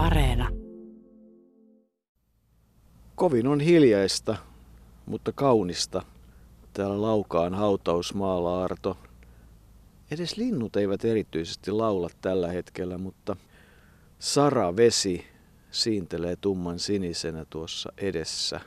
[0.00, 0.48] Areena.
[3.14, 4.36] Kovin on hiljaista,
[5.06, 6.02] mutta kaunista.
[6.72, 8.96] Täällä Laukaan hautausmaalla Arto.
[10.10, 13.36] Edes linnut eivät erityisesti laula tällä hetkellä, mutta
[14.18, 15.26] Sara Vesi
[15.70, 18.60] siintelee tumman sinisenä tuossa edessä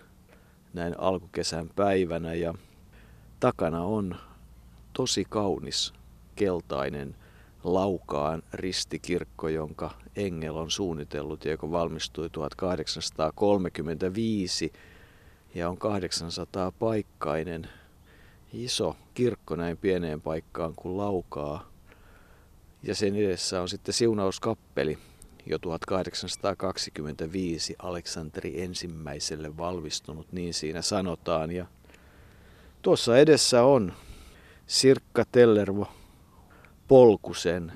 [0.74, 2.54] näin alkukesän päivänä ja
[3.40, 4.16] takana on
[4.94, 5.94] tosi kaunis
[6.36, 7.16] keltainen
[7.64, 14.74] Laukaan ristikirkko, jonka Engel on suunnitellut ja joka valmistui 1835
[15.56, 17.70] ja on 800 paikkainen
[18.54, 21.70] iso kirkko näin pieneen paikkaan kuin Laukaa.
[22.84, 24.98] Ja sen edessä on sitten siunauskappeli,
[25.46, 31.52] jo 1825 Aleksanteri ensimmäiselle valmistunut, niin siinä sanotaan.
[31.52, 31.66] Ja
[32.82, 33.94] tuossa edessä on
[34.68, 35.88] Sirkka Tellervo
[36.94, 37.72] Polkusen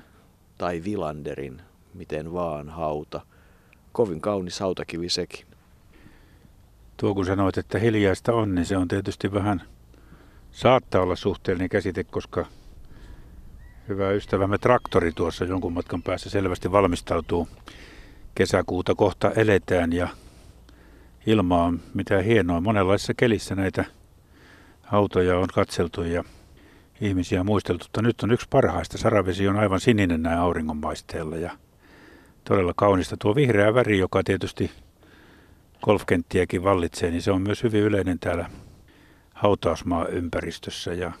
[0.58, 1.62] tai Vilanderin,
[1.94, 3.20] miten vaan hauta.
[3.92, 5.46] Kovin kaunis hautakivi sekin.
[6.96, 9.62] Tuo kun sanoit, että hiljaista on, niin se on tietysti vähän,
[10.50, 12.46] saattaa olla suhteellinen käsite, koska
[13.88, 17.48] hyvä ystävämme traktori tuossa jonkun matkan päässä selvästi valmistautuu.
[18.34, 20.08] Kesäkuuta kohta eletään ja
[21.26, 22.60] ilma on mitä hienoa.
[22.60, 23.84] Monenlaisessa kelissä näitä
[24.92, 26.24] autoja on katseltu ja
[27.00, 27.84] ihmisiä muisteltu.
[27.84, 28.98] Mutta nyt on yksi parhaista.
[28.98, 31.50] Saravesi on aivan sininen näin auringonpaisteella ja
[32.44, 33.16] todella kaunista.
[33.16, 34.70] Tuo vihreä väri, joka tietysti
[35.82, 38.50] golfkenttiäkin vallitsee, niin se on myös hyvin yleinen täällä
[39.34, 40.94] hautausmaa ympäristössä.
[40.94, 41.12] Ja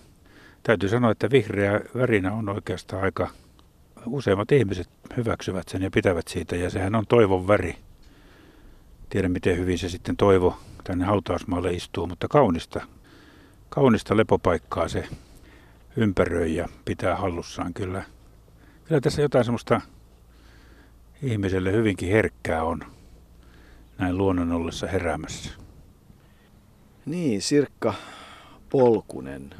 [0.62, 3.28] täytyy sanoa, että vihreä värinä on oikeastaan aika,
[4.06, 6.56] useimmat ihmiset hyväksyvät sen ja pitävät siitä.
[6.56, 7.76] Ja sehän on toivon väri.
[9.10, 12.80] Tiedän, miten hyvin se sitten toivo tänne hautausmaalle istuu, mutta kaunista,
[13.68, 15.08] kaunista lepopaikkaa se
[15.98, 18.02] ympäröi ja pitää hallussaan kyllä.
[18.84, 19.80] Kyllä tässä jotain semmoista
[21.22, 22.80] ihmiselle hyvinkin herkkää on
[23.98, 25.50] näin luonnon ollessa heräämässä.
[27.06, 27.94] Niin, Sirkka
[28.70, 29.50] Polkunen,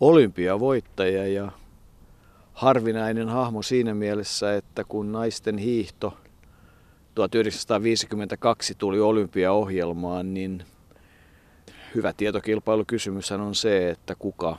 [0.00, 1.52] olympiavoittaja ja
[2.52, 6.16] harvinainen hahmo siinä mielessä, että kun naisten hiihto
[7.14, 10.64] 1952 tuli olympiaohjelmaan, niin
[11.94, 14.56] hyvä tietokilpailukysymys on se, että kuka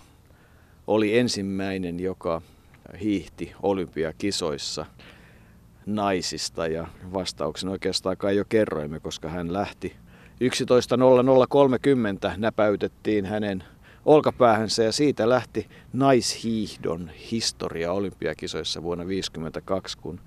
[0.88, 2.42] oli ensimmäinen, joka
[3.02, 4.86] hiihti olympiakisoissa
[5.86, 9.96] naisista ja vastauksen oikeastaan kai jo kerroimme, koska hän lähti
[10.44, 13.64] 11.0030 näpäytettiin hänen
[14.06, 20.20] olkapäähänsä ja siitä lähti naishiihdon historia olympiakisoissa vuonna 1952, kun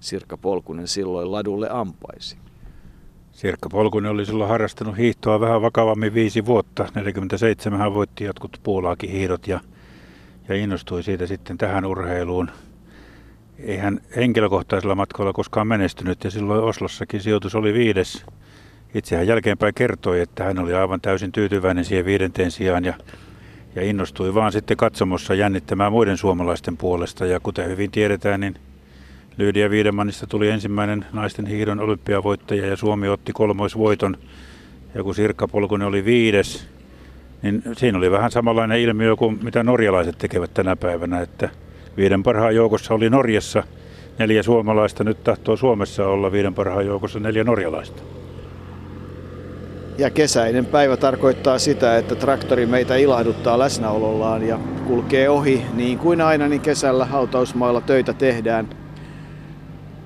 [0.00, 2.36] Sirkka Polkunen silloin ladulle ampaisi.
[3.32, 6.88] Sirkka Polkunen oli silloin harrastanut hiihtoa vähän vakavammin viisi vuotta.
[6.94, 9.60] 47 hän voitti jotkut puulaakin hiidot ja,
[10.48, 12.50] ja innostui siitä sitten tähän urheiluun.
[13.58, 18.24] Ei hän henkilökohtaisella matkalla koskaan menestynyt ja silloin Oslossakin sijoitus oli viides
[18.94, 22.94] itse hän jälkeenpäin kertoi, että hän oli aivan täysin tyytyväinen siihen viidenteen sijaan ja,
[23.74, 27.26] ja innostui vaan sitten katsomossa jännittämään muiden suomalaisten puolesta.
[27.26, 28.54] Ja kuten hyvin tiedetään, niin
[29.36, 34.16] Lyydia Viidemannista tuli ensimmäinen naisten hiidon olympiavoittaja ja Suomi otti kolmoisvoiton.
[34.94, 36.68] Ja kun Sirkka Polkunen oli viides,
[37.42, 41.48] niin siinä oli vähän samanlainen ilmiö kuin mitä norjalaiset tekevät tänä päivänä, että
[41.96, 43.62] viiden parhaan joukossa oli Norjassa
[44.18, 48.02] neljä suomalaista, nyt tahtoo Suomessa olla viiden parhaan joukossa neljä norjalaista.
[49.98, 56.20] Ja kesäinen päivä tarkoittaa sitä, että traktori meitä ilahduttaa läsnäolollaan ja kulkee ohi niin kuin
[56.20, 58.68] aina, niin kesällä hautausmailla töitä tehdään.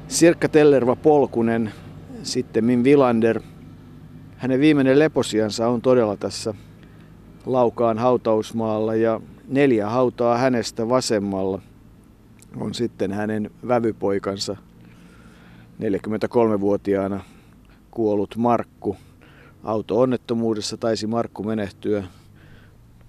[0.09, 1.73] Sirkka Tellerva Polkunen,
[2.23, 3.41] sitten Min Vilander.
[4.37, 6.55] Hänen viimeinen leposiansa on todella tässä
[7.47, 11.61] Laukaan hautausmaalla ja neljä hautaa hänestä vasemmalla
[12.57, 14.57] on sitten hänen vävypoikansa
[15.81, 17.21] 43-vuotiaana
[17.91, 18.97] kuollut Markku
[19.65, 22.05] auto-onnettomuudessa taisi Markku menehtyä.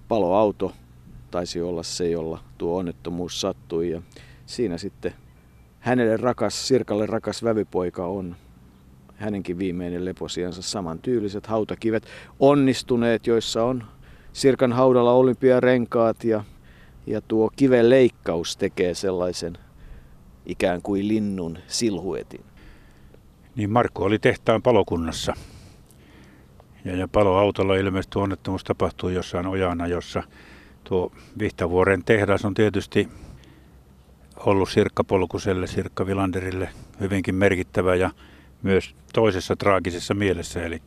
[0.08, 0.72] Paloauto
[1.30, 3.90] taisi olla se, jolla tuo onnettomuus sattui.
[3.90, 4.02] Ja
[4.46, 5.12] siinä sitten
[5.80, 8.36] hänelle rakas, Sirkalle rakas vävypoika on
[9.16, 12.06] hänenkin viimeinen leposiansa samantyyliset hautakivet
[12.40, 13.84] onnistuneet, joissa on
[14.32, 16.44] Sirkan haudalla olympiarenkaat ja,
[17.06, 19.58] ja tuo kiven leikkaus tekee sellaisen
[20.46, 22.44] ikään kuin linnun silhuetin.
[23.56, 25.34] Niin Markku oli tehtaan palokunnassa
[26.84, 30.22] ja, ja paloautolla ilmeisesti onnettomuus tapahtui jossain ojana, jossa
[30.84, 33.08] tuo Vihtavuoren tehdas on tietysti
[34.36, 36.68] ollut Sirkka Polkuselle, Sirkka Vilanderille
[37.00, 38.10] hyvinkin merkittävä ja
[38.62, 40.62] myös toisessa traagisessa mielessä.
[40.62, 40.82] Eli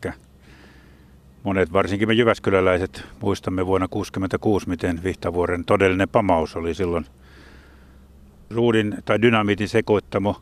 [1.43, 7.05] monet, varsinkin me jyväskyläläiset, muistamme vuonna 1966, miten Vihtavuoren todellinen pamaus oli silloin
[8.49, 10.41] ruudin tai dynamiitin sekoittamo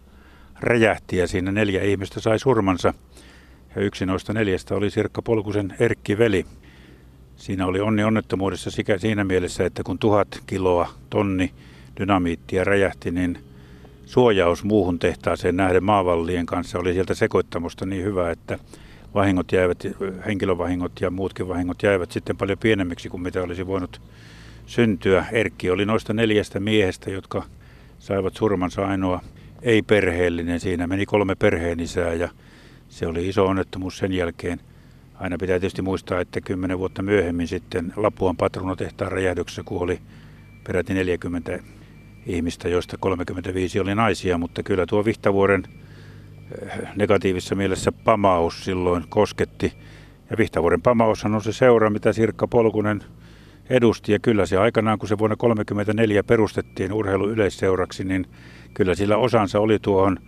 [0.59, 2.93] räjähti ja siinä neljä ihmistä sai surmansa.
[3.75, 6.45] Ja yksi noista neljästä oli Sirkka Polkusen Erkki Veli.
[7.35, 11.51] Siinä oli onni onnettomuudessa sikä siinä mielessä, että kun tuhat kiloa tonni
[11.99, 13.37] dynamiittia räjähti, niin
[14.05, 18.59] suojaus muuhun tehtaaseen nähden maavallien kanssa oli sieltä sekoittamusta niin hyvä, että
[19.13, 19.83] vahingot jäivät,
[20.25, 24.01] henkilövahingot ja muutkin vahingot jäivät sitten paljon pienemmiksi kuin mitä olisi voinut
[24.65, 25.25] syntyä.
[25.31, 27.43] Erkki oli noista neljästä miehestä, jotka
[27.99, 29.21] saivat surmansa ainoa
[29.61, 30.59] ei-perheellinen.
[30.59, 32.29] Siinä meni kolme perheenisää ja
[32.89, 34.59] se oli iso onnettomuus sen jälkeen.
[35.15, 39.99] Aina pitää tietysti muistaa, että kymmenen vuotta myöhemmin sitten Lapuan patronotehtaan räjähdyksessä kuoli
[40.63, 41.59] peräti 40
[42.25, 45.63] ihmistä, joista 35 oli naisia, mutta kyllä tuo Vihtavuoren
[46.95, 49.73] negatiivisessa mielessä pamaus silloin kosketti.
[50.29, 53.03] Ja Vihtavuoren pamaushan on se seura, mitä Sirkka Polkunen
[53.69, 54.11] edusti.
[54.11, 58.25] Ja kyllä se aikanaan, kun se vuonna 1934 perustettiin urheiluyleisseuraksi, niin
[58.73, 60.19] kyllä sillä osansa oli tuohon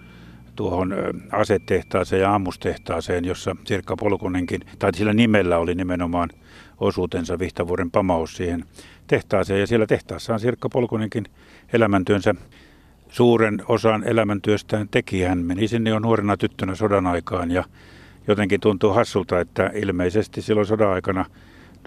[0.56, 0.96] tuohon
[1.32, 6.30] asetehtaaseen ja ammustehtaaseen, jossa Sirkka Polkunenkin, tai sillä nimellä oli nimenomaan
[6.80, 8.66] osuutensa Vihtavuoren pamaus siihen
[9.08, 9.60] tehtaaseen.
[9.60, 11.26] Ja siellä tehtaassaan Sirkka Polkunenkin
[11.74, 12.36] elämäntyönsä
[13.12, 15.22] suuren osan elämäntyöstään teki.
[15.22, 17.64] Hän meni sinne jo nuorena tyttönä sodan aikaan ja
[18.28, 21.26] jotenkin tuntuu hassulta, että ilmeisesti silloin sodan aikana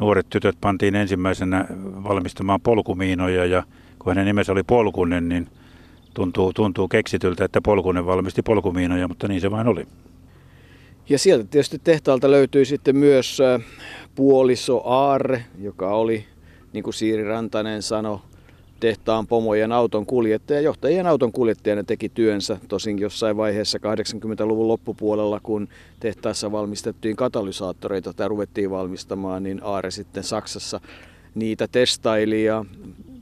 [0.00, 1.66] nuoret tytöt pantiin ensimmäisenä
[2.04, 3.62] valmistamaan polkumiinoja ja
[3.98, 5.48] kun hänen nimensä oli Polkunen, niin
[6.14, 9.86] tuntuu, tuntuu keksityltä, että Polkunen valmisti polkumiinoja, mutta niin se vain oli.
[11.08, 13.38] Ja sieltä tietysti tehtaalta löytyi sitten myös
[14.14, 16.24] puoliso Aarre, joka oli,
[16.72, 18.18] niin kuin Siiri Rantanen sanoi,
[18.84, 20.60] tehtaan pomojen auton kuljettaja.
[20.60, 25.68] Johtajien auton kuljettajana teki työnsä tosin jossain vaiheessa 80-luvun loppupuolella, kun
[26.00, 30.80] tehtaassa valmistettiin katalysaattoreita tai ruvettiin valmistamaan, niin Aare sitten Saksassa
[31.34, 32.64] niitä testaili ja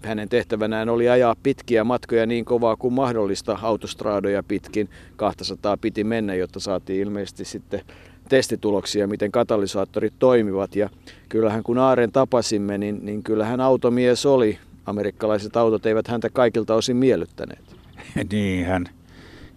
[0.02, 4.88] hänen tehtävänään oli ajaa pitkiä matkoja niin kovaa kuin mahdollista autostraadoja pitkin.
[5.16, 7.80] 200 piti mennä, jotta saatiin ilmeisesti sitten
[8.28, 10.76] testituloksia, miten katalysaattorit toimivat.
[10.76, 10.90] Ja
[11.28, 16.96] kyllähän kun Aaren tapasimme, niin, niin kyllähän automies oli amerikkalaiset autot eivät häntä kaikilta osin
[16.96, 17.76] miellyttäneet.
[18.32, 18.88] Niin, hän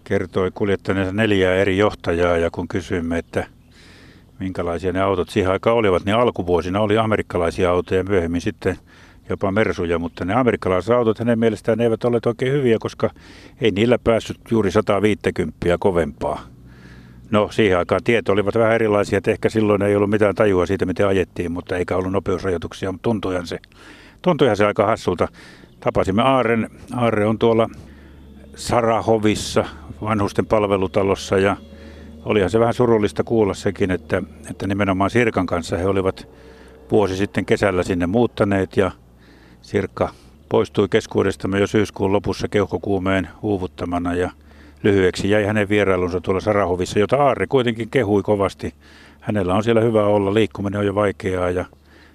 [0.04, 3.46] kertoi kuljettaneensa neljää eri johtajaa ja kun kysyimme, että
[4.40, 8.78] minkälaisia ne autot siihen aikaan olivat, niin alkuvuosina oli amerikkalaisia autoja ja myöhemmin sitten
[9.28, 13.10] jopa Mersuja, mutta ne amerikkalaiset autot hänen mielestään eivät ole oikein hyviä, koska
[13.60, 16.40] ei niillä päässyt juuri 150 kovempaa.
[17.30, 20.86] No siihen aikaan tieto olivat vähän erilaisia, että ehkä silloin ei ollut mitään tajua siitä,
[20.86, 23.58] miten ajettiin, mutta eikä ollut nopeusrajoituksia, mutta tuntuihan se
[24.22, 25.28] tuntuihan se aika hassulta.
[25.80, 26.70] Tapasimme Aaren.
[26.94, 27.68] Aare on tuolla
[28.54, 29.64] Sarahovissa,
[30.02, 31.56] vanhusten palvelutalossa ja
[32.24, 36.28] olihan se vähän surullista kuulla sekin, että, että nimenomaan Sirkan kanssa he olivat
[36.90, 38.90] vuosi sitten kesällä sinne muuttaneet ja
[39.62, 40.08] Sirkka
[40.48, 44.30] poistui keskuudestamme jo syyskuun lopussa keuhkokuumeen uuvuttamana ja
[44.82, 48.74] lyhyeksi jäi hänen vierailunsa tuolla Sarahovissa, jota Aarre kuitenkin kehui kovasti.
[49.20, 51.64] Hänellä on siellä hyvä olla, liikkuminen on jo vaikeaa ja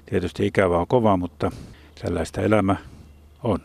[0.05, 1.51] tietysti ikävä on kova, mutta
[2.01, 2.75] Tällaista elämä
[3.43, 3.59] on.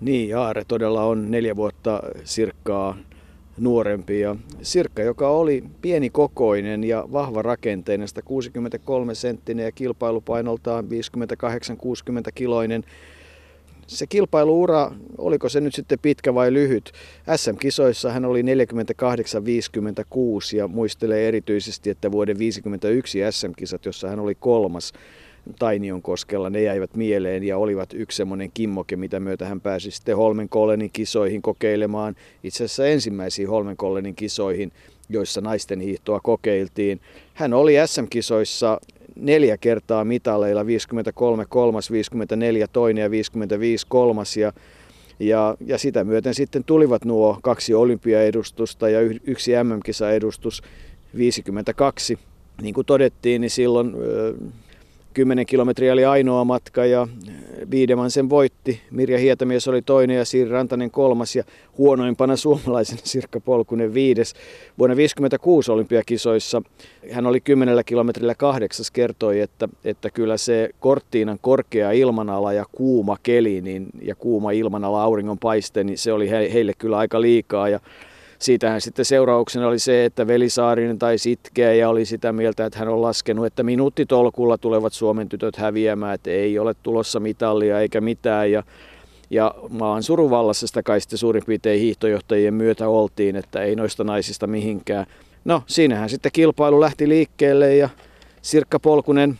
[0.00, 2.98] Niin, Aare todella on neljä vuotta Sirkkaa
[3.58, 4.20] nuorempi.
[4.20, 10.88] Ja Sirkka, joka oli pieni kokoinen ja vahva rakenteinen, 63 senttinen ja kilpailupainoltaan 58-60
[12.34, 12.84] kiloinen.
[13.86, 16.92] Se kilpailuura, oliko se nyt sitten pitkä vai lyhyt?
[17.36, 18.46] SM-kisoissa hän oli 48-56
[20.56, 24.92] ja muistelee erityisesti, että vuoden 51 SM-kisat, jossa hän oli kolmas,
[25.58, 30.16] Tainion koskella, ne jäivät mieleen ja olivat yksi semmoinen kimmoke, mitä myötä hän pääsi sitten
[30.16, 32.16] Holmenkollenin kisoihin kokeilemaan.
[32.44, 34.72] Itse asiassa ensimmäisiin Holmenkollenin kisoihin,
[35.08, 37.00] joissa naisten hiihtoa kokeiltiin.
[37.34, 38.80] Hän oli SM-kisoissa
[39.16, 44.52] neljä kertaa mitaleilla, 53 kolmas, 54 toinen ja 55 kolmas ja
[45.20, 50.62] ja, ja sitä myöten sitten tulivat nuo kaksi olympiaedustusta ja yksi MM-kisaedustus
[51.16, 52.18] 52.
[52.62, 53.94] Niin kuin todettiin, niin silloin
[55.12, 57.08] 10 kilometriä oli ainoa matka ja
[57.70, 58.80] Viideman sen voitti.
[58.90, 61.44] Mirja Hietamies oli toinen ja Siiri Rantanen kolmas ja
[61.78, 64.34] huonoimpana suomalaisena Sirkka Polkunen viides.
[64.78, 66.62] Vuonna 1956 olympiakisoissa
[67.10, 73.16] hän oli 10 kilometrillä kahdeksas kertoi, että, että kyllä se Korttiinan korkea ilmanala ja kuuma
[73.22, 77.80] keli niin, ja kuuma ilmanala auringon paiste, niin se oli heille kyllä aika liikaa ja
[78.42, 82.88] siitähän sitten seurauksena oli se, että Velisaarinen tai Sitkeä ja oli sitä mieltä, että hän
[82.88, 88.50] on laskenut, että minuuttitolkulla tulevat Suomen tytöt häviämään, että ei ole tulossa mitallia eikä mitään.
[88.50, 88.62] Ja,
[89.30, 94.46] ja maan suruvallassa sitä kai sitten suurin piirtein hiihtojohtajien myötä oltiin, että ei noista naisista
[94.46, 95.06] mihinkään.
[95.44, 97.88] No siinähän sitten kilpailu lähti liikkeelle ja
[98.42, 99.38] Sirkka Polkunen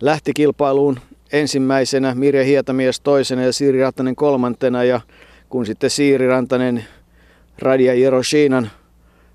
[0.00, 1.00] lähti kilpailuun
[1.32, 5.00] ensimmäisenä, Mirja Hietamies toisena ja Siiri Rantanen kolmantena ja
[5.48, 6.84] kun sitten Siiri Rantanen
[7.58, 8.70] Radia Jiroshinan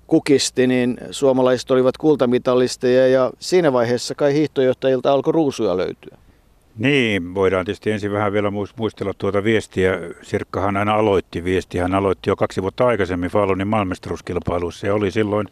[0.06, 6.18] kukisti, niin suomalaiset olivat kultamitalisteja ja siinä vaiheessa kai hiihtojohtajilta alkoi ruusuja löytyä.
[6.78, 9.98] Niin, voidaan tietysti ensin vähän vielä muistella tuota viestiä.
[10.22, 11.82] Sirkkahan aina aloitti viestiä.
[11.82, 15.48] Hän aloitti jo kaksi vuotta aikaisemmin Falunin maailmestaruuskilpailussa ja oli silloin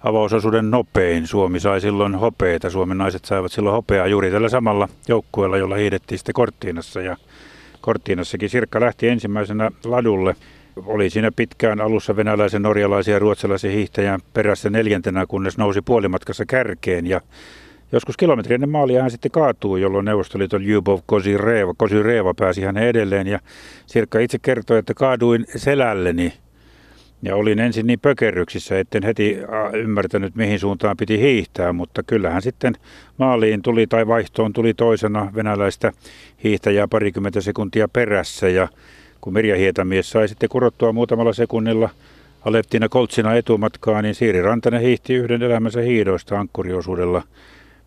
[0.00, 1.26] avausosuuden nopein.
[1.26, 2.70] Suomi sai silloin hopeita.
[2.70, 7.00] Suomen naiset saivat silloin hopeaa juuri tällä samalla joukkueella, jolla hiidettiin sitten Korttiinassa.
[7.00, 7.16] Ja
[7.80, 10.36] Korttiinassakin Sirkka lähti ensimmäisenä ladulle.
[10.86, 17.06] Oli siinä pitkään alussa venäläisen, norjalaisen ja ruotsalaisen hiihtäjän perässä neljäntenä, kunnes nousi puolimatkassa kärkeen.
[17.06, 17.20] Ja
[17.92, 23.26] Joskus kilometri ennen maalia hän sitten kaatuu, jolloin Neuvostoliiton Ljubov Kosireva, Kosireva pääsi hänen edelleen.
[23.26, 23.38] Ja
[23.86, 26.32] Sirkka itse kertoi, että kaaduin selälleni
[27.22, 29.38] ja olin ensin niin pökerryksissä, etten heti
[29.72, 32.74] ymmärtänyt, mihin suuntaan piti hiihtää, mutta kyllähän sitten
[33.16, 35.92] maaliin tuli tai vaihtoon tuli toisena venäläistä
[36.44, 38.48] hiihtäjää parikymmentä sekuntia perässä.
[38.48, 38.68] Ja
[39.20, 41.90] kun Mirja Hietamies sai sitten kurottua muutamalla sekunnilla
[42.44, 47.22] Aleptina Koltsina etumatkaa, niin Siiri Rantanen hiihti yhden elämänsä hiidoista ankkuriosuudella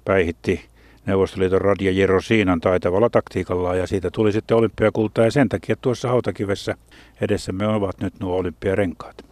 [0.05, 0.71] päihitti
[1.05, 6.09] Neuvostoliiton radia Jero Siinan taitavalla taktiikallaan ja siitä tuli sitten olympiakulta ja sen takia tuossa
[6.09, 6.75] hautakivessä
[7.21, 9.25] edessämme ovat nyt nuo olympiarenkaat.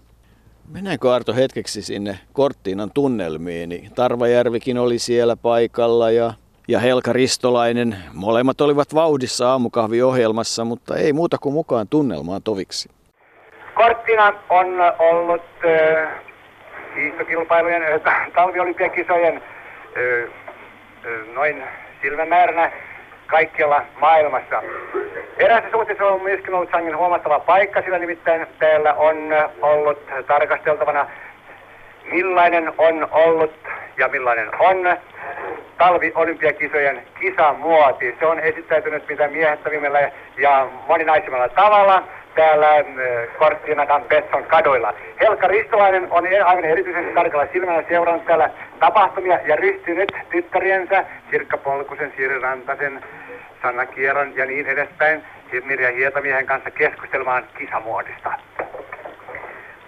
[0.71, 3.69] Mennäänkö Arto hetkeksi sinne Korttiinan tunnelmiin?
[3.69, 6.33] Niin Tarvajärvikin oli siellä paikalla ja,
[6.69, 7.95] ja Helka Ristolainen.
[8.13, 12.89] Molemmat olivat vauhdissa aamukahviohjelmassa, mutta ei muuta kuin mukaan tunnelmaan toviksi.
[13.73, 14.67] Korttina on
[14.99, 16.09] ollut äh,
[16.95, 20.29] hiihtokilpailujen, äh, talviolympiakisojen äh,
[21.33, 21.63] noin
[22.01, 22.71] silmämääränä
[23.27, 24.63] kaikkialla maailmassa.
[25.37, 29.17] Eräässä suhteessa on myöskin ollut sangen huomattava paikka, sillä nimittäin täällä on
[29.61, 31.07] ollut tarkasteltavana,
[32.11, 33.53] millainen on ollut
[33.97, 34.97] ja millainen on
[35.79, 38.15] talvi-olympiakisojen kisamuoti.
[38.19, 42.03] Se on esittäytynyt mitä miehettävimmällä ja moninaisemmalla tavalla
[42.35, 42.83] täällä äh,
[43.37, 44.93] Korttinakan Petson kadoilla.
[45.19, 51.57] Helka Ristolainen on e- aivan erityisesti tarkalla silmällä seurannut täällä tapahtumia ja ryhtynyt tyttäriensä Sirkka
[51.57, 53.01] Polkusen, Siiri Rantasen,
[53.61, 55.23] Sanna Kieron ja niin edespäin
[55.65, 58.33] Mirja Hietamiehen kanssa keskustelemaan kisamuodista.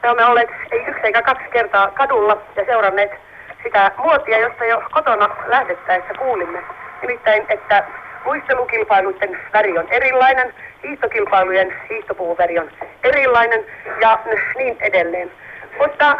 [0.03, 3.11] Me olemme olleet ei yksi eikä kaksi kertaa kadulla ja seuranneet
[3.63, 6.59] sitä muotia, josta jo kotona lähdettäessä kuulimme.
[7.01, 7.83] Nimittäin, että
[8.25, 10.53] muistelukilpailuiden väri on erilainen,
[10.83, 12.71] hiihtokilpailujen hiihtopuvun väri on
[13.03, 13.65] erilainen
[14.01, 14.19] ja
[14.57, 15.31] niin edelleen.
[15.77, 16.17] Mutta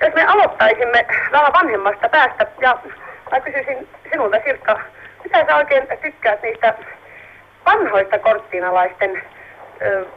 [0.00, 2.78] jos me aloittaisimme vähän vanhemmasta päästä ja
[3.30, 4.80] mä kysyisin sinulta Sirkka,
[5.24, 6.74] mitä sä oikein tykkäät niistä
[7.66, 9.22] vanhoista korttiinalaisten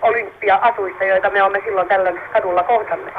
[0.01, 3.15] olympia-asuista, joita me olemme silloin tällöin kadulla kohtanneet?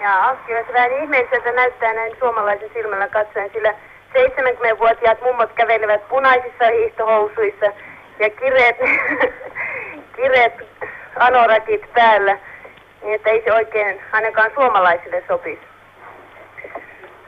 [0.00, 3.74] Ja kyllä se vähän ihmeelliseltä näyttää näin suomalaisen silmällä katsoen, sillä
[4.14, 7.66] 70-vuotiaat mummot kävelevät punaisissa hiihtohousuissa
[8.18, 8.76] ja kireet,
[10.16, 10.52] kireet
[11.16, 12.38] anorakit päällä,
[13.02, 15.62] niin että ei se oikein ainakaan suomalaisille sopisi.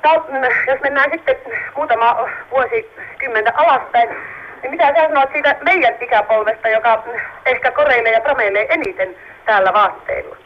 [0.04, 0.24] No,
[0.66, 1.36] jos mennään sitten
[1.76, 4.08] muutama vuosikymmentä alaspäin,
[4.62, 7.04] niin mitä sä sanot siitä meidän ikäpolvesta, joka
[7.46, 10.36] ehkä koreilee ja prameilee eniten täällä vaatteilla?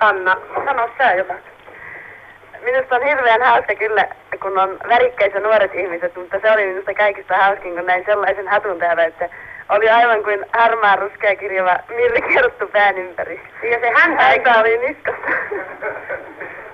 [0.00, 1.53] Sanna, sano sä jotain.
[2.64, 4.08] Minusta on hirveän hauska kyllä,
[4.42, 8.78] kun on värikkäissä nuoret ihmiset, mutta se oli minusta kaikista hauskin, kun näin sellaisen hatun
[8.78, 9.28] täällä, että
[9.68, 13.40] oli aivan kuin harmaa ruskea kirjava Mirri Kerttu pään ympäri.
[13.70, 15.28] Ja se hän aika oli niskassa.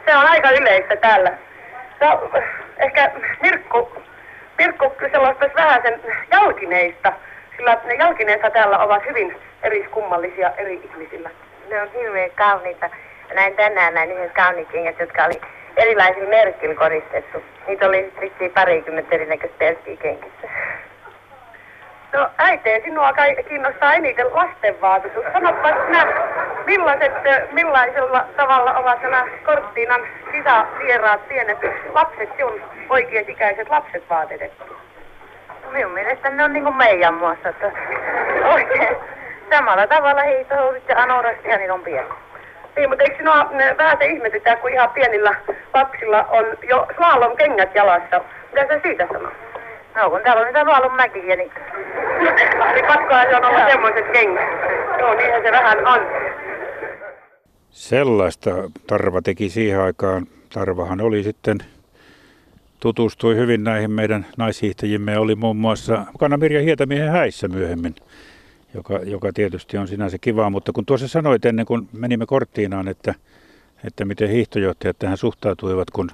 [0.07, 1.33] se on aika yleistä täällä.
[2.01, 2.31] No,
[2.79, 3.11] ehkä
[3.43, 3.93] Mirkku,
[4.59, 6.01] Mirkku sellaista vähän sen
[6.33, 7.13] jalkineista,
[7.57, 11.31] sillä ne jalkineista täällä ovat hyvin eriskummallisia eri ihmisillä.
[11.71, 12.91] Ne on hirveän kauniita.
[13.35, 14.69] Näin tänään näin yhden kauniit
[14.99, 15.41] jotka oli
[15.77, 17.43] erilaisilla merkillä koristettu.
[17.67, 20.15] Niitä oli vissiin parikymmentä erinäköistä pelkkiä
[22.13, 25.25] No äiti, sinua kai kiinnostaa eniten lastenvaatetus.
[25.33, 26.07] Sanoppa sinä,
[26.67, 27.13] millaiset,
[27.53, 30.01] millaisella tavalla ovat nämä Korttiinan
[30.33, 31.59] sisävieraat pienet
[31.95, 34.65] lapset, sinun oikeisikäiset lapset vaatetettu?
[35.73, 37.73] Minun mielestä ne on niin kuin meidän muassa, että
[38.45, 38.97] oikein
[39.51, 42.09] samalla tavalla hiihtohousut ja anorat ja niin on pieni.
[42.77, 45.35] Niin, mutta eikö sinua vähän se ihmetytä, kun ihan pienillä
[45.75, 48.21] lapsilla on jo slalom kengät jalassa?
[48.53, 49.33] Mitä sä siitä sanoo?
[49.97, 51.53] No kun täällä on niitä slalom-mäkiä, niin...
[52.75, 54.49] niin pakkoa se on olla semmoiset kengät.
[54.99, 56.01] Joo, niinhän se vähän on.
[57.71, 58.51] Sellaista
[58.87, 60.27] Tarva teki siihen aikaan.
[60.55, 61.59] Tarvahan oli sitten
[62.81, 67.95] tutustui hyvin näihin meidän naishiihtäjimme ja oli muun muassa mukana Mirja Hietamiehen häissä myöhemmin
[68.75, 73.15] joka, joka tietysti on sinänsä kivaa, mutta kun tuossa sanoit ennen kuin menimme korttiinaan, että,
[73.85, 76.11] että miten hiihtojohtajat tähän suhtautuivat, kun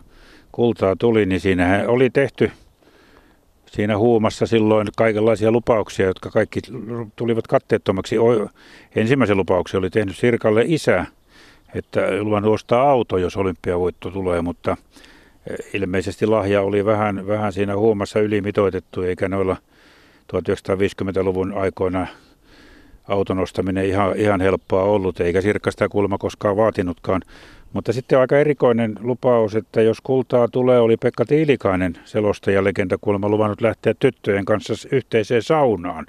[0.53, 2.51] kultaa tuli, niin siinä oli tehty
[3.67, 6.61] siinä huumassa silloin kaikenlaisia lupauksia, jotka kaikki
[7.17, 8.17] tulivat katteettomaksi.
[8.97, 11.07] Ensimmäisen lupauksen oli tehnyt Sirkalle isä,
[11.75, 14.77] että luvannut ostaa auto, jos olympiavoitto tulee, mutta
[15.75, 19.57] ilmeisesti lahja oli vähän, vähän siinä huomassa ylimitoitettu, eikä noilla
[20.33, 22.07] 1950-luvun aikoina
[23.09, 27.23] auton ostaminen ihan, ihan helppoa ollut, eikä Sirkka sitä kulma koskaan vaatinutkaan.
[27.73, 33.29] Mutta sitten aika erikoinen lupaus, että jos kultaa tulee, oli Pekka Tiilikainen selostaja legenda kuulemma
[33.29, 36.07] luvannut lähteä tyttöjen kanssa yhteiseen saunaan.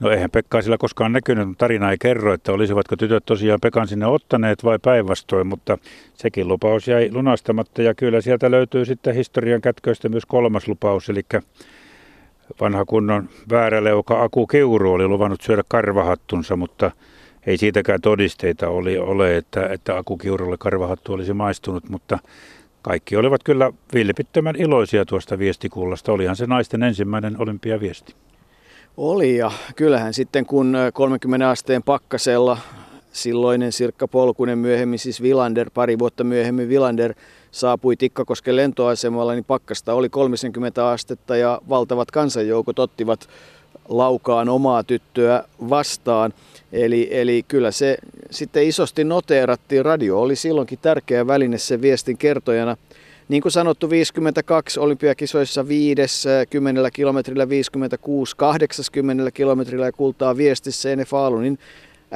[0.00, 3.88] No eihän Pekka sillä koskaan näkynyt, mutta tarina ei kerro, että olisivatko tytöt tosiaan Pekan
[3.88, 5.78] sinne ottaneet vai päinvastoin, mutta
[6.14, 11.22] sekin lupaus jäi lunastamatta ja kyllä sieltä löytyy sitten historian kätköistä myös kolmas lupaus, eli
[12.60, 16.90] vanha kunnon vääräleuka Aku Keuru oli luvannut syödä karvahattunsa, mutta
[17.46, 22.18] ei siitäkään todisteita oli, ole, että, että Aku Kiurulle karvahattu olisi maistunut, mutta
[22.82, 26.12] kaikki olivat kyllä vilpittömän iloisia tuosta viestikullasta.
[26.12, 28.14] Olihan se naisten ensimmäinen olympiaviesti.
[28.96, 32.58] Oli ja kyllähän sitten kun 30 asteen pakkasella
[33.12, 37.14] silloinen Sirkka Polkunen myöhemmin, siis Vilander, pari vuotta myöhemmin Vilander
[37.50, 43.28] saapui Tikkakosken lentoasemalla, niin pakkasta oli 30 astetta ja valtavat kansanjoukot ottivat
[43.88, 46.32] laukaan omaa tyttöä vastaan.
[46.72, 47.96] Eli, eli kyllä se
[48.30, 49.84] sitten isosti noteerattiin.
[49.84, 52.76] Radio oli silloinkin tärkeä väline sen viestin kertojana.
[53.28, 61.04] Niin kuin sanottu, 52 olympiakisoissa 5, 10 kilometrillä 56, 80 kilometrillä ja kultaa viestissä Ene
[61.04, 61.58] Faalunin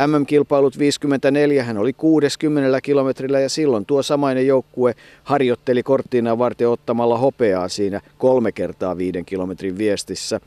[0.06, 7.18] MM-kilpailut 54, hän oli 60 kilometrillä ja silloin tuo samainen joukkue harjoitteli korttiina varten ottamalla
[7.18, 10.40] hopeaa siinä kolme kertaa viiden kilometrin viestissä.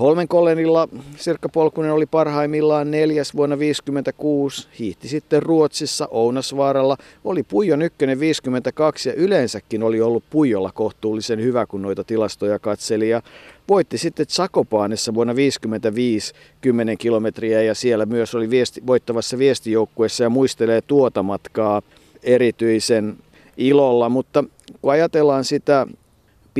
[0.00, 8.20] Holmenkollenilla Sirkka Polkunen oli parhaimmillaan neljäs vuonna 56, hiihti sitten Ruotsissa Ounasvaaralla, oli Puijon ykkönen
[8.20, 13.08] 52 ja yleensäkin oli ollut Puijolla kohtuullisen hyvä, kun noita tilastoja katseli.
[13.08, 13.22] Ja
[13.68, 20.30] voitti sitten Tsakopaanessa vuonna 55 10 kilometriä ja siellä myös oli viesti, voittavassa viestijoukkueessa ja
[20.30, 21.82] muistelee tuota matkaa
[22.22, 23.16] erityisen
[23.56, 24.44] ilolla, mutta
[24.82, 25.86] kun ajatellaan sitä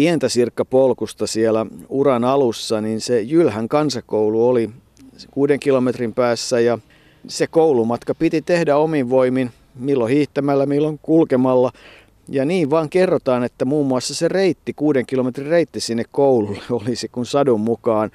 [0.01, 4.71] pientä sirkkapolkusta siellä uran alussa, niin se Jylhän kansakoulu oli
[5.31, 6.79] kuuden kilometrin päässä ja
[7.29, 11.73] se koulumatka piti tehdä omin voimin, milloin hiihtämällä, milloin kulkemalla.
[12.29, 17.09] Ja niin vaan kerrotaan, että muun muassa se reitti, kuuden kilometrin reitti sinne koululle olisi
[17.09, 18.11] kun sadun mukaan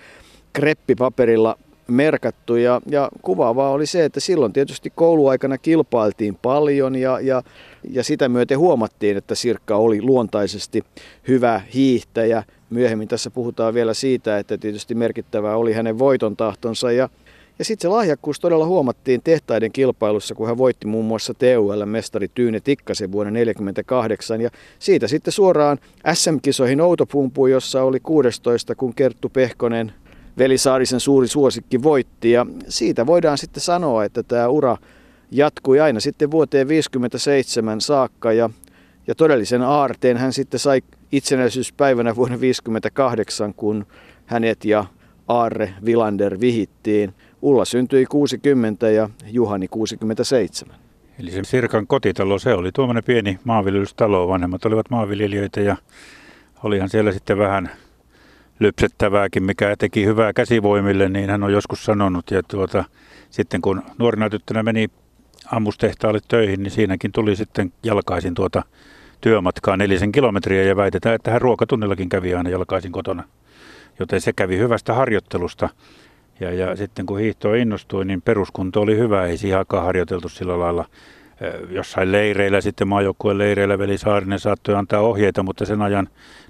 [0.54, 1.58] kreppipaperilla
[1.88, 2.56] merkattu.
[2.56, 7.44] Ja, ja kuvaavaa oli se, että silloin tietysti kouluaikana kilpailtiin paljon ja, ja,
[7.90, 10.84] ja sitä myöten huomattiin, että Sirkka oli luontaisesti
[11.28, 12.44] hyvä hiihtäjä.
[12.70, 17.10] Myöhemmin tässä puhutaan vielä siitä, että tietysti merkittävää oli hänen voiton tahtonsa ja
[17.60, 22.60] ja sitten se lahjakkuus todella huomattiin tehtaiden kilpailussa, kun hän voitti muun muassa TUL-mestari Tyyne
[22.60, 24.42] Tikkasen vuonna 1948.
[24.42, 25.78] Ja siitä sitten suoraan
[26.14, 29.94] SM-kisoihin Outopumpuun, jossa oli 16, kun Kerttu Pehkonen
[30.38, 32.32] Veli Saarisen suuri suosikki voitti.
[32.32, 34.78] Ja siitä voidaan sitten sanoa, että tämä ura
[35.32, 38.34] jatkui aina sitten vuoteen 57 saakka.
[38.34, 38.50] Ja,
[39.08, 43.86] ja todellisen aarteen hän sitten sai itsenäisyyspäivänä vuonna 58, kun
[44.26, 44.86] hänet ja
[45.28, 47.14] Aarre Vilander vihittiin.
[47.42, 50.76] Ulla syntyi 60 ja Juhani 67.
[51.20, 54.28] Eli se Sirkan kotitalo, se oli tuommoinen pieni maanviljelystalo.
[54.28, 55.76] Vanhemmat olivat maanviljelijöitä ja
[56.64, 57.70] olihan siellä sitten vähän
[58.60, 62.32] lypsettävääkin, mikä teki hyvää käsivoimille, niin hän on joskus sanonut.
[62.32, 62.84] Ja tuota,
[63.30, 64.88] sitten kun nuorena tyttönä meni
[65.52, 68.64] ammustehtaalle töihin, niin siinäkin tuli sitten jalkaisin tuota
[69.22, 73.24] työmatkaa nelisen kilometriä ja väitetään, että hän ruokatunnillakin kävi aina jalkaisin kotona.
[74.00, 75.70] Joten se kävi hyvästä harjoittelusta.
[76.40, 80.86] Ja, ja sitten kun hiihto innostui, niin peruskunto oli hyvä, ei siihen harjoiteltu sillä lailla.
[81.70, 86.08] Jossain leireillä, sitten maajoukkueen leireillä Veli Saarinen saattoi antaa ohjeita, mutta sen ajan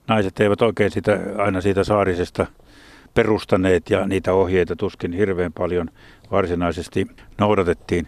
[0.08, 2.46] naiset eivät oikein sitä, aina siitä saarisesta
[3.14, 5.90] perustaneet ja niitä ohjeita tuskin hirveän paljon
[6.32, 8.08] varsinaisesti noudatettiin.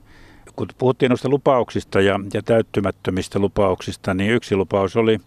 [0.55, 5.19] Kun puhuttiin noista lupauksista ja, ja täyttymättömistä lupauksista, niin yksi lupaus oli,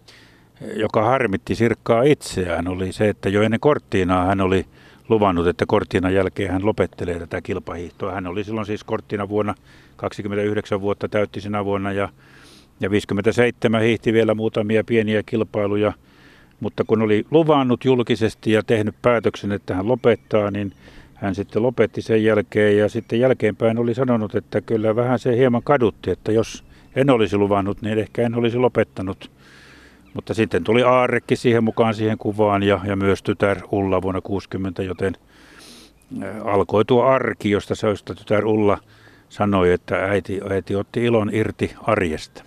[0.75, 4.65] joka harmitti Sirkkaa itseään, oli se, että jo ennen korttiinaa hän oli
[5.11, 8.11] luvannut, että korttiinan jälkeen hän lopettelee tätä kilpahiihtoa.
[8.11, 9.55] Hän oli silloin siis korttina vuonna
[9.95, 12.09] 29 vuotta täytti sinä vuonna ja,
[12.79, 15.93] ja 57 hiihti vielä muutamia pieniä kilpailuja–
[16.61, 20.73] mutta kun oli luvannut julkisesti ja tehnyt päätöksen, että hän lopettaa, niin
[21.13, 25.63] hän sitten lopetti sen jälkeen ja sitten jälkeenpäin oli sanonut, että kyllä vähän se hieman
[25.63, 26.63] kadutti, että jos
[26.95, 29.31] en olisi luvannut, niin ehkä en olisi lopettanut.
[30.13, 34.83] Mutta sitten tuli Aarekki siihen mukaan siihen kuvaan ja, ja myös tytär Ulla vuonna 60,
[34.83, 35.17] joten
[36.43, 38.77] alkoi tuo arki, josta se tytär Ulla
[39.29, 42.43] sanoi, että äiti, äiti otti ilon irti arjesta.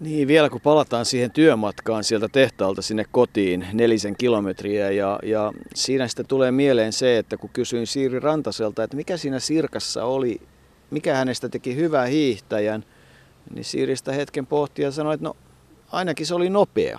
[0.00, 6.08] Niin, vielä kun palataan siihen työmatkaan sieltä tehtaalta sinne kotiin nelisen kilometriä ja, ja siinä
[6.08, 10.40] sitten tulee mieleen se, että kun kysyin Siiri Rantaselta, että mikä siinä Sirkassa oli,
[10.90, 12.84] mikä hänestä teki hyvää hiihtäjän,
[13.54, 15.36] Niin Siiristä hetken pohti ja sanoi, että no
[15.92, 16.98] ainakin se oli nopea.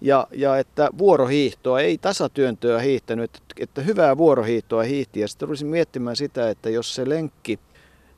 [0.00, 5.20] Ja, ja että vuorohiihtoa, ei tasatyöntöä hiihtänyt, että, että hyvää vuorohiihtoa hiihti.
[5.20, 7.58] Ja sitten rupesin miettimään sitä, että jos se lenkki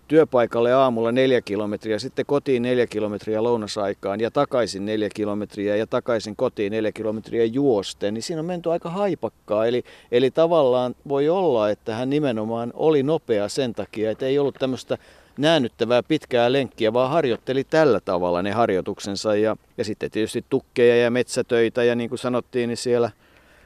[0.08, 6.36] työpaikalle aamulla neljä kilometriä, sitten kotiin neljä kilometriä lounasaikaan ja takaisin neljä kilometriä ja takaisin
[6.36, 9.66] kotiin neljä kilometriä juosten, niin siinä on menty aika haipakkaa.
[9.66, 14.56] Eli, eli tavallaan voi olla, että hän nimenomaan oli nopea sen takia, että ei ollut
[14.58, 14.98] tämmöistä
[15.38, 19.36] näännyttävää pitkää lenkkiä, vaan harjoitteli tällä tavalla ne harjoituksensa.
[19.36, 23.10] Ja, ja sitten tietysti tukkeja ja metsätöitä ja niin kuin sanottiin, niin siellä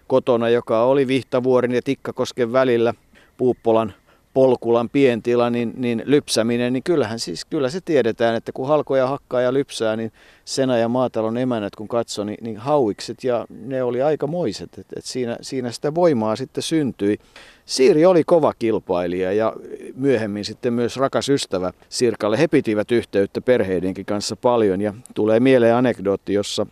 [0.06, 2.94] kotona, joka oli Vihtavuorin ja Tikkakosken välillä
[3.36, 3.94] Puuppolan
[4.34, 9.40] polkulan pientila, niin, niin lypsäminen, niin kyllähän siis, kyllä se tiedetään, että kun halkoja hakkaa
[9.40, 10.12] ja lypsää, niin
[10.44, 14.94] Sena ja maatalon emännät kun katsoi, niin, niin hauikset ja ne oli aika moiset, että
[14.96, 17.18] et siinä, siinä sitä voimaa sitten syntyi.
[17.66, 19.52] Siiri oli kova kilpailija ja
[19.96, 22.38] myöhemmin sitten myös rakas ystävä Sirkalle.
[22.38, 26.66] He pitivät yhteyttä perheidenkin kanssa paljon ja tulee mieleen anekdootti, jossa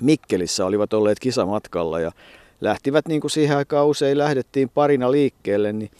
[0.00, 2.12] Mikkelissä olivat olleet kisamatkalla ja
[2.60, 5.90] lähtivät niin kuin siihen aikaan usein lähdettiin parina liikkeelle, niin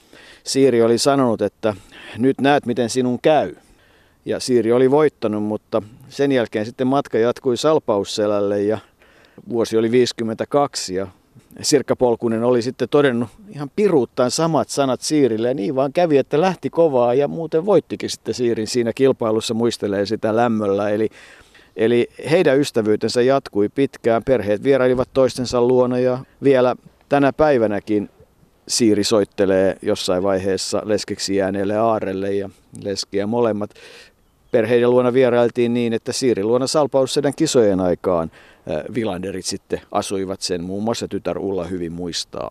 [0.45, 1.75] Siiri oli sanonut, että
[2.19, 3.55] nyt näet miten sinun käy.
[4.25, 8.79] Ja Siiri oli voittanut, mutta sen jälkeen sitten matka jatkui Salpausselälle ja
[9.49, 11.07] vuosi oli 52 ja
[11.61, 16.41] Sirkka Polkunen oli sitten todennut ihan piruuttaan samat sanat Siirille ja niin vaan kävi, että
[16.41, 20.91] lähti kovaa ja muuten voittikin sitten Siirin siinä kilpailussa, muistelee sitä lämmöllä.
[20.91, 21.09] Eli,
[21.77, 26.77] eli heidän ystävyytensä jatkui pitkään, perheet vierailivat toistensa luona ja vielä
[27.09, 28.11] tänä päivänäkin
[28.69, 32.51] Siiri soittelee jossain vaiheessa leskeksi jääneelle Aarelle ja
[32.83, 33.71] leskiä molemmat.
[34.51, 38.31] Perheiden luona vierailtiin niin, että Siiri luona Salpaussedän kisojen aikaan
[38.95, 42.51] Vilanderit sitten asuivat sen, muun muassa tytär Ulla hyvin muistaa.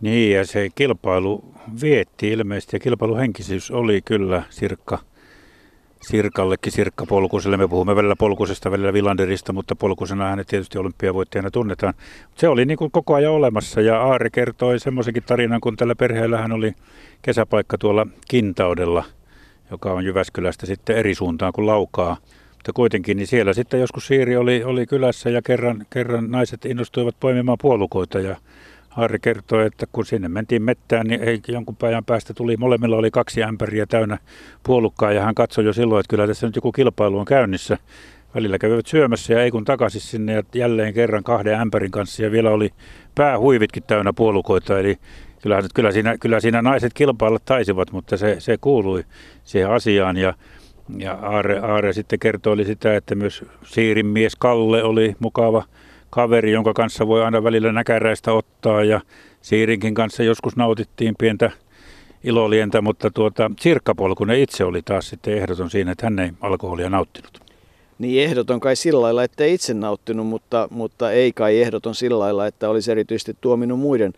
[0.00, 1.44] Niin ja se kilpailu
[1.82, 4.98] vietti ilmeisesti ja kilpailuhenkisyys oli kyllä Sirkka
[6.02, 7.56] Sirkallekin, Sirkka Polkuselle.
[7.56, 11.94] Me puhumme välillä Polkusesta, välillä Vilanderista, mutta Polkusena hänet tietysti olympiavoittajana tunnetaan.
[12.34, 16.38] Se oli niin kuin koko ajan olemassa ja Aari kertoi semmoisenkin tarinan, kun tällä perheellä
[16.38, 16.72] hän oli
[17.22, 19.04] kesäpaikka tuolla Kintaudella,
[19.70, 22.16] joka on Jyväskylästä sitten eri suuntaan kuin Laukaa.
[22.54, 27.16] Mutta kuitenkin niin siellä sitten joskus Siiri oli, oli kylässä ja kerran, kerran naiset innostuivat
[27.20, 28.36] poimimaan puolukoita ja
[28.98, 33.10] Harri kertoi, että kun sinne mentiin mettään, niin ei jonkun päivän päästä tuli, molemmilla oli
[33.10, 34.18] kaksi ämpäriä täynnä
[34.62, 37.78] puolukkaa ja hän katsoi jo silloin, että kyllä tässä nyt joku kilpailu on käynnissä.
[38.34, 42.30] Välillä kävivät syömässä ja ei kun takaisin sinne ja jälleen kerran kahden ämpärin kanssa ja
[42.30, 42.70] vielä oli
[43.14, 44.78] päähuivitkin täynnä puolukoita.
[44.78, 44.98] Eli
[45.42, 49.04] kyllä, kyllä, siinä, kyllä siinä naiset kilpailla taisivat, mutta se, se kuului
[49.44, 50.34] siihen asiaan ja
[50.98, 55.64] ja Aare, Aare sitten kertoi sitä, että myös Siirin mies Kalle oli mukava
[56.10, 59.00] kaveri, jonka kanssa voi aina välillä näkäräistä ottaa ja
[59.42, 61.50] Siirinkin kanssa joskus nautittiin pientä
[62.24, 67.40] ilolientä, mutta tuota, Sirkkapolkunen itse oli taas sitten ehdoton siinä, että hän ei alkoholia nauttinut.
[67.98, 72.18] Niin ehdoton kai sillä lailla, että ei itse nauttinut, mutta, mutta ei kai ehdoton sillä
[72.18, 74.12] lailla, että olisi erityisesti tuominut muiden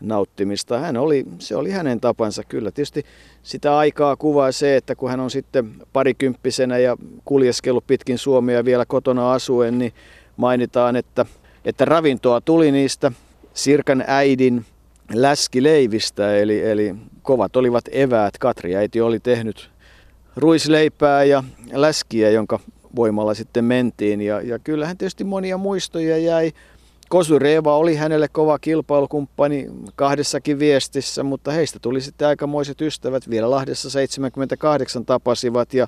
[0.00, 0.78] nauttimista.
[0.78, 2.70] Hän oli, se oli hänen tapansa kyllä.
[2.70, 3.04] Tietysti
[3.42, 8.86] sitä aikaa kuvaa se, että kun hän on sitten parikymppisenä ja kuljeskellut pitkin Suomea vielä
[8.86, 9.92] kotona asuen, niin
[10.36, 11.26] mainitaan, että,
[11.64, 13.12] että ravintoa tuli niistä
[13.54, 14.64] Sirkan äidin
[15.12, 18.38] läskileivistä, eli, eli kovat olivat eväät.
[18.38, 19.70] Katri äiti oli tehnyt
[20.36, 22.60] ruisleipää ja läskiä, jonka
[22.96, 24.20] voimalla sitten mentiin.
[24.20, 26.52] Ja, ja kyllähän tietysti monia muistoja jäi.
[27.08, 29.66] Kosu Reeva oli hänelle kova kilpailukumppani
[29.96, 33.30] kahdessakin viestissä, mutta heistä tuli sitten aikamoiset ystävät.
[33.30, 35.86] Vielä Lahdessa 78 tapasivat ja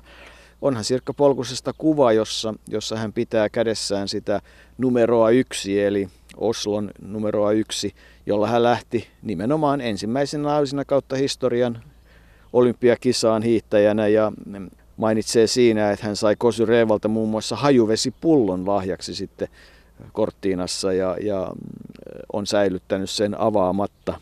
[0.61, 4.41] onhan Sirkka Polkusesta kuva, jossa, jossa hän pitää kädessään sitä
[4.77, 11.83] numeroa yksi, eli Oslon numeroa yksi, jolla hän lähti nimenomaan ensimmäisenä naisena kautta historian
[12.53, 14.31] olympiakisaan hiihtäjänä ja
[14.97, 19.47] mainitsee siinä, että hän sai Kosy Reevalta muun muassa hajuvesipullon lahjaksi sitten
[20.13, 21.51] Korttiinassa ja, ja
[22.33, 24.19] on säilyttänyt sen avaamatta.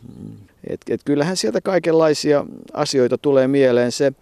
[0.69, 3.91] Et, et kyllähän sieltä kaikenlaisia asioita tulee mieleen.
[3.91, 4.13] Se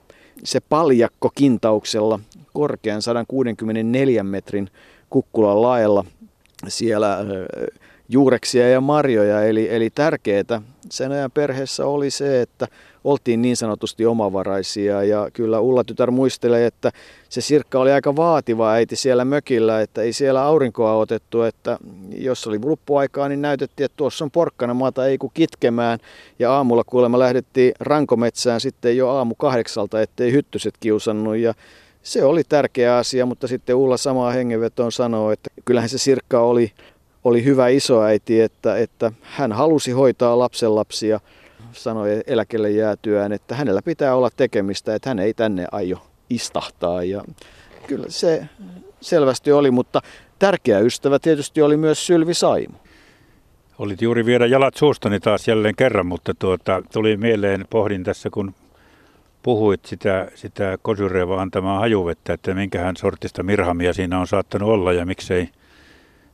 [0.44, 2.20] se paljakko kintauksella
[2.54, 4.70] korkean 164 metrin
[5.10, 6.06] kukkulan laella
[6.68, 7.18] siellä
[8.10, 9.44] juureksia ja marjoja.
[9.44, 12.68] Eli, eli tärkeää sen ajan perheessä oli se, että
[13.04, 15.04] oltiin niin sanotusti omavaraisia.
[15.04, 16.92] Ja kyllä Ulla tytär muistelee, että
[17.30, 21.78] se Sirkka oli aika vaativa äiti siellä mökillä, että ei siellä aurinkoa otettu, että
[22.18, 26.00] jos oli luppuaikaa, niin näytettiin, että tuossa on porkkana maata, ei kun kitkemään.
[26.40, 31.38] Ja aamulla kuulemma lähdettiin rankometsään sitten jo aamu kahdeksalta, ettei hyttyset kiusannut.
[31.38, 31.54] Ja
[32.04, 36.72] se oli tärkeä asia, mutta sitten Ulla samaa hengenvetoon sanoo, että kyllähän se Sirkka oli,
[37.24, 41.20] oli hyvä isoäiti, että, että hän halusi hoitaa lapsenlapsia
[41.74, 45.98] sanoi eläkelle jäätyään, että hänellä pitää olla tekemistä, että hän ei tänne aio
[46.30, 47.04] istahtaa.
[47.04, 47.24] Ja,
[47.88, 48.50] Kyllä se
[49.02, 50.02] selvästi oli, mutta
[50.40, 52.78] tärkeä ystävä tietysti oli myös Sylvi Saimo.
[53.80, 58.54] Olit juuri viedä jalat suustani taas jälleen kerran, mutta tuota, tuli mieleen, pohdin tässä kun
[59.44, 65.06] puhuit sitä, sitä Kosureva antamaa hajuvettä, että minkähän sortista mirhamia siinä on saattanut olla ja
[65.06, 65.50] miksei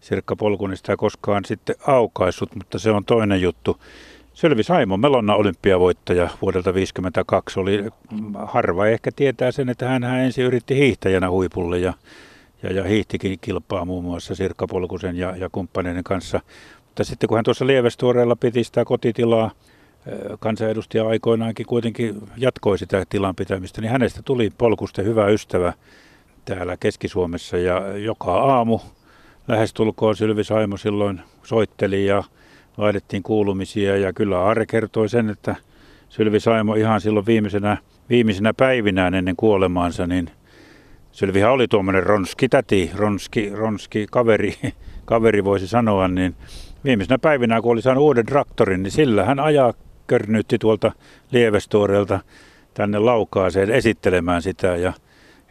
[0.01, 3.79] Sirkka Polkunen sitä koskaan sitten aukaissut, mutta se on toinen juttu.
[4.39, 7.85] Sylvi Saimo, Melonna olympiavoittaja vuodelta 1952, oli
[8.45, 11.93] harva ehkä tietää sen, että hän ensin yritti hiihtäjänä huipulle ja,
[12.63, 16.39] ja, ja hiihtikin kilpaa muun muassa Sirkka Polkusen ja, ja kumppaneiden kanssa.
[16.85, 19.51] Mutta sitten kun hän tuossa Lievestuoreella piti sitä kotitilaa,
[20.39, 25.73] kansanedustaja aikoinaankin kuitenkin jatkoi sitä tilan pitämistä, niin hänestä tuli Polkusten hyvä ystävä
[26.45, 28.79] täällä Keski-Suomessa ja joka aamu
[29.47, 32.23] lähestulkoon Sylvi Saimo silloin soitteli ja
[32.79, 35.55] vaihdettiin kuulumisia ja kyllä Aare kertoi sen, että
[36.09, 37.77] Sylvi Saimo ihan silloin viimeisenä,
[38.09, 40.31] viimeisenä päivinään ennen kuolemaansa, niin
[41.11, 44.55] Sylvihän oli tuommoinen ronski täti, ronski, ronski kaveri,
[45.05, 46.35] kaveri voisi sanoa, niin
[46.83, 49.73] viimeisenä päivinä, kun oli saanut uuden traktorin, niin sillä hän ajaa
[50.07, 50.91] környtti tuolta
[51.31, 52.19] Lievestuorelta
[52.73, 54.93] tänne Laukaaseen esittelemään sitä ja,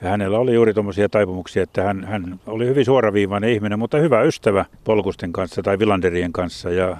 [0.02, 4.22] ja hänellä oli juuri tuommoisia taipumuksia, että hän, hän oli hyvin suoraviivainen ihminen, mutta hyvä
[4.22, 6.96] ystävä Polkusten kanssa tai Vilanderien kanssa ja,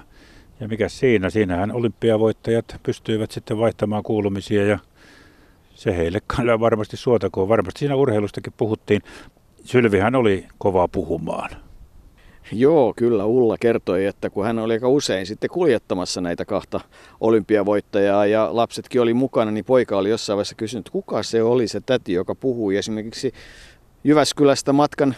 [0.60, 4.78] ja mikä siinä, siinähän olympiavoittajat pystyivät sitten vaihtamaan kuulumisia ja
[5.74, 7.48] se heille kyllä varmasti suotakoon.
[7.48, 9.02] Varmasti siinä urheilustakin puhuttiin.
[9.64, 11.50] Sylvihän oli kova puhumaan.
[12.52, 16.80] Joo, kyllä Ulla kertoi, että kun hän oli aika usein sitten kuljettamassa näitä kahta
[17.20, 21.80] olympiavoittajaa ja lapsetkin oli mukana, niin poika oli jossain vaiheessa kysynyt, kuka se oli se
[21.80, 23.32] täti, joka puhui esimerkiksi
[24.04, 25.16] Jyväskylästä matkan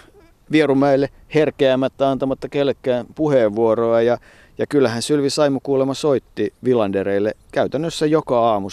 [0.53, 4.19] Vierumäelle herkeämättä antamatta kellekään puheenvuoroa ja
[4.61, 8.69] ja kyllähän Sylvi Saimu kuulemma soitti Vilandereille käytännössä joka aamu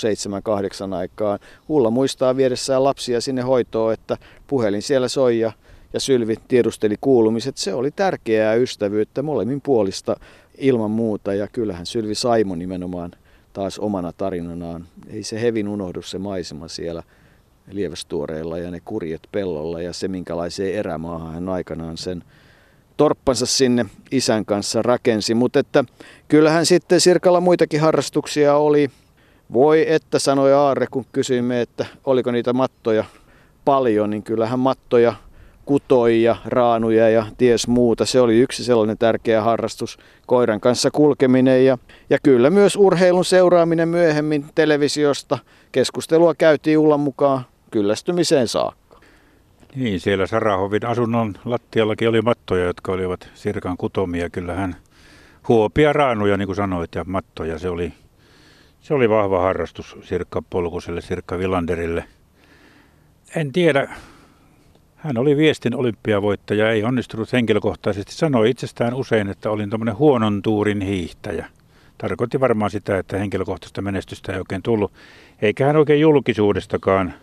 [0.91, 1.39] 7-8 aikaan.
[1.69, 5.51] Ulla muistaa viedessään lapsia sinne hoitoon, että puhelin siellä soi ja
[5.93, 7.57] ja Sylvi tiedusteli kuulumiset.
[7.57, 10.15] Se oli tärkeää ystävyyttä molemmin puolista
[10.57, 13.11] ilman muuta ja kyllähän Sylvi Saimo nimenomaan
[13.53, 14.85] taas omana tarinanaan.
[15.09, 17.03] Ei se hevin unohdu se maisema siellä
[17.71, 22.23] Lievestuoreilla ja ne kurjet pellolla ja se minkälaiseen erämaahan hän aikanaan sen
[22.97, 25.33] torppansa sinne isän kanssa rakensi.
[25.33, 25.83] Mutta että
[26.27, 28.89] kyllähän sitten Sirkalla muitakin harrastuksia oli.
[29.53, 33.05] Voi että sanoi Aarre, kun kysyimme, että oliko niitä mattoja
[33.65, 35.15] paljon, niin kyllähän mattoja
[35.65, 38.05] kutoja, raanuja ja ties muuta.
[38.05, 41.77] Se oli yksi sellainen tärkeä harrastus, koiran kanssa kulkeminen ja,
[42.09, 45.39] ja kyllä myös urheilun seuraaminen myöhemmin televisiosta.
[45.71, 48.86] Keskustelua käytiin Ullan mukaan kyllästymiseen saakka.
[49.77, 54.29] Niin, siellä Sarahovin asunnon lattiallakin oli mattoja, jotka olivat Sirkan kutomia.
[54.29, 54.75] Kyllähän
[55.47, 57.59] huopia raanuja, niin kuin sanoit, ja mattoja.
[57.59, 57.93] Se oli,
[58.81, 62.03] se oli vahva harrastus Sirkka Polkuselle, Sirkka Vilanderille.
[63.35, 63.95] En tiedä,
[64.95, 68.13] hän oli viestin olympiavoittaja, ei onnistunut henkilökohtaisesti.
[68.13, 71.49] Sanoi itsestään usein, että olin tämmöinen huonon tuurin hiihtäjä.
[71.97, 74.93] Tarkoitti varmaan sitä, että henkilökohtaista menestystä ei oikein tullut.
[75.41, 77.13] Eikä hän oikein julkisuudestakaan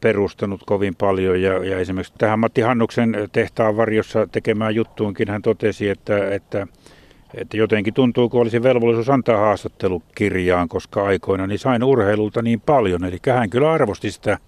[0.00, 1.42] perustanut kovin paljon.
[1.42, 6.66] Ja, ja esimerkiksi tähän Matti Hannuksen tehtaan varjossa tekemään juttuunkin hän totesi, että, että,
[7.34, 12.60] että jotenkin tuntuu, kun olisi velvollisuus antaa haastattelu kirjaan, koska aikoina niin sain urheilulta niin
[12.60, 13.04] paljon.
[13.04, 14.38] Eli hän kyllä arvosti sitä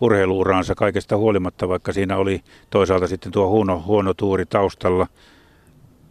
[0.00, 5.06] urheiluuraansa kaikesta huolimatta, vaikka siinä oli toisaalta sitten tuo huono, huono tuuri taustalla.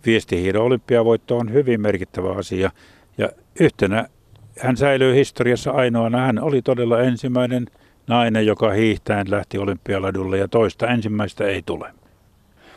[0.06, 2.71] Viestihiidon olympiavoitto on hyvin merkittävä asia
[3.17, 4.08] ja yhtenä
[4.60, 6.17] hän säilyy historiassa ainoana.
[6.17, 7.67] Hän oli todella ensimmäinen
[8.08, 11.94] nainen, joka hiihtäen lähti olympialadulle ja toista ensimmäistä ei tule.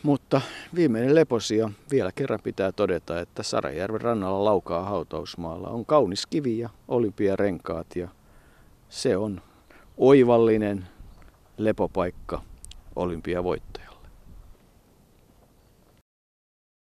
[0.02, 0.40] Mutta
[0.74, 6.68] viimeinen leposia vielä kerran pitää todeta, että Sarajärven rannalla laukaa hautausmaalla on kaunis kivi ja
[6.88, 8.08] olympiarenkaat ja
[8.88, 9.40] se on
[9.96, 10.86] oivallinen
[11.56, 12.42] lepopaikka
[12.96, 13.77] olympiavoitto.